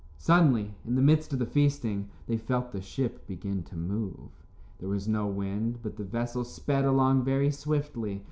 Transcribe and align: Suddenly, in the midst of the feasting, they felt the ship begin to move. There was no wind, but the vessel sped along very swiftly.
Suddenly, 0.17 0.73
in 0.83 0.95
the 0.95 1.01
midst 1.03 1.31
of 1.31 1.37
the 1.37 1.45
feasting, 1.45 2.09
they 2.25 2.35
felt 2.35 2.71
the 2.71 2.81
ship 2.81 3.27
begin 3.27 3.61
to 3.61 3.75
move. 3.77 4.31
There 4.79 4.89
was 4.89 5.07
no 5.07 5.27
wind, 5.27 5.77
but 5.83 5.95
the 5.95 6.03
vessel 6.03 6.43
sped 6.43 6.85
along 6.85 7.23
very 7.23 7.51
swiftly. 7.51 8.19